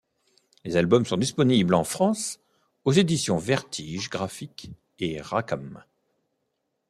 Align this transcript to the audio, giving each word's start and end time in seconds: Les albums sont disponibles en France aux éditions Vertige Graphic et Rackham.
Les 0.63 0.77
albums 0.77 1.05
sont 1.05 1.15
disponibles 1.17 1.75
en 1.75 1.83
France 1.83 2.39
aux 2.85 2.91
éditions 2.91 3.37
Vertige 3.37 4.09
Graphic 4.09 4.71
et 4.97 5.21
Rackham. 5.21 5.83